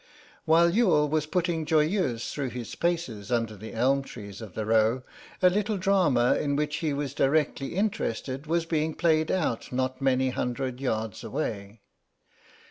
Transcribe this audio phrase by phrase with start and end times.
[0.45, 5.03] While Youghal was putting Joyeuse through his paces under the elm trees of the Row
[5.43, 10.31] a little drama in which he was directly interested was being played out not many
[10.31, 11.81] hundred yards away.